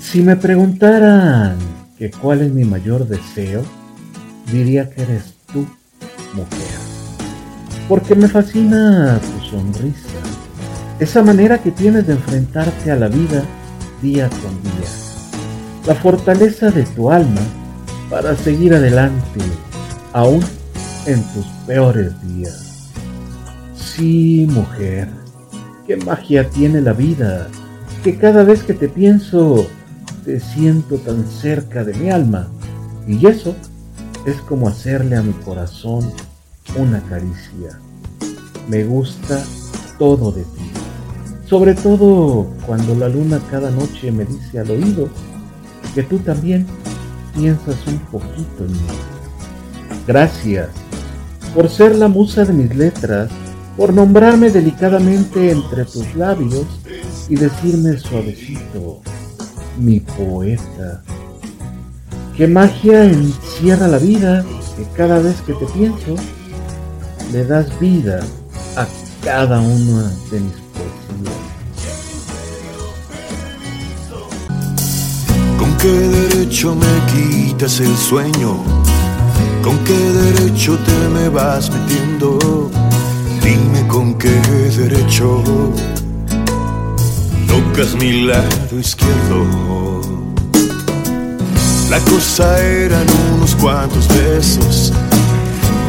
[0.00, 1.56] Si me preguntaran
[1.96, 3.62] que cuál es mi mayor deseo,
[4.50, 5.66] diría que eres tú,
[6.34, 6.80] mujer.
[7.86, 10.18] Porque me fascina tu sonrisa,
[10.98, 13.44] esa manera que tienes de enfrentarte a la vida
[14.02, 14.88] día con día,
[15.86, 17.42] la fortaleza de tu alma
[18.08, 19.40] para seguir adelante,
[20.12, 20.40] aún
[21.06, 22.90] en tus peores días.
[23.74, 25.08] Sí, mujer,
[25.86, 27.48] qué magia tiene la vida,
[28.02, 29.68] que cada vez que te pienso,
[30.24, 32.48] te siento tan cerca de mi alma,
[33.06, 33.54] y eso
[34.26, 36.10] es como hacerle a mi corazón
[36.76, 37.78] una caricia.
[38.68, 39.42] Me gusta
[39.98, 40.70] todo de ti,
[41.48, 45.08] sobre todo cuando la luna cada noche me dice al oído
[45.94, 46.66] que tú también
[47.34, 48.78] piensas un poquito en mí.
[50.06, 50.68] Gracias
[51.54, 53.30] por ser la musa de mis letras,
[53.76, 56.66] por nombrarme delicadamente entre tus labios
[57.28, 59.00] y decirme suavecito,
[59.78, 61.02] mi poeta.
[62.36, 64.44] Qué magia encierra la vida
[64.76, 66.14] que cada vez que te pienso,
[67.32, 68.20] le das vida
[68.76, 68.86] a
[69.22, 71.50] cada una de mis poesías.
[75.58, 78.56] ¿Con qué derecho me quitas el sueño?
[79.62, 82.70] ¿Con qué derecho te me vas metiendo?
[83.42, 84.40] Dime con qué
[84.76, 85.42] derecho
[87.70, 90.00] tocas mi lado izquierdo.
[91.88, 93.04] La cosa eran
[93.34, 94.92] unos cuantos besos,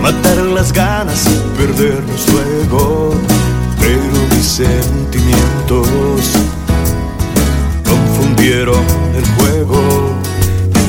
[0.01, 3.13] matar las ganas y perdernos luego,
[3.79, 6.31] pero mis sentimientos
[7.85, 8.83] confundieron
[9.15, 10.15] el juego.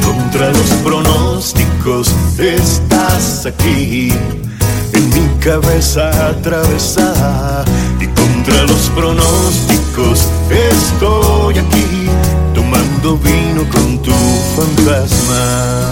[0.04, 4.12] Contra los pronósticos estás aquí,
[4.94, 7.64] en mi cabeza atravesada,
[8.00, 12.08] y contra los pronósticos estoy aquí,
[12.54, 14.12] tomando vino con tu
[14.56, 15.90] fantasma.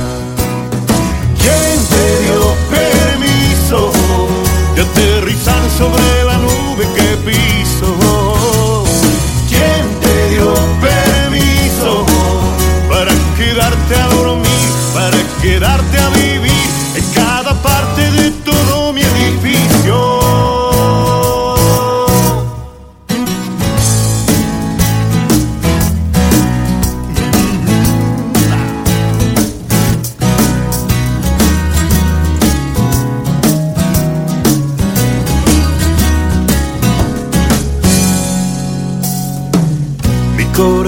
[1.38, 3.92] ¿Quién te dio permiso
[4.74, 8.19] de aterrizar sobre la nube que piso?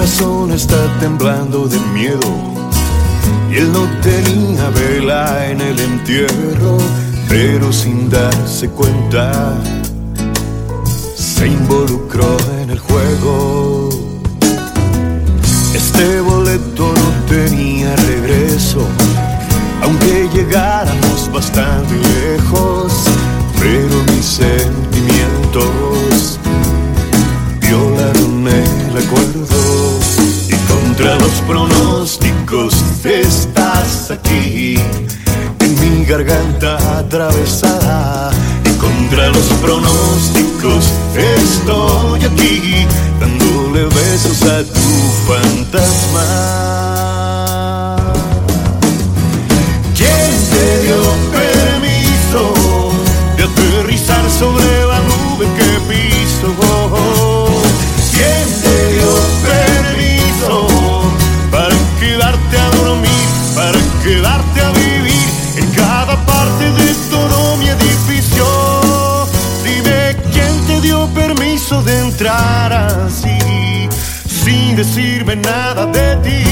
[0.02, 2.28] Corazón está temblando de miedo
[3.52, 6.76] y él no tenía vela en el entierro,
[7.28, 9.54] pero sin darse cuenta
[11.14, 13.90] se involucró en el juego.
[15.72, 18.84] Este boleto no tenía regreso,
[19.82, 20.91] aunque llegáramos
[31.02, 32.74] contra los pronósticos
[33.04, 34.76] estás aquí.
[35.58, 38.30] En mi garganta atravesada.
[38.64, 42.86] Y contra los pronósticos estoy aquí.
[43.18, 46.91] Dándole besos a tu fantasma.
[74.76, 76.42] Decirme nada de ti.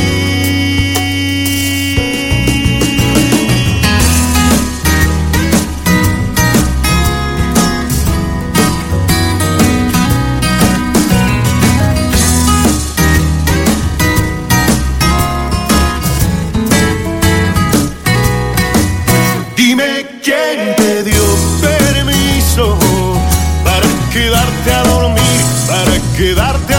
[19.57, 21.23] Dime quién te dio
[21.61, 22.77] permiso
[23.65, 26.75] para quedarte a dormir, para quedarte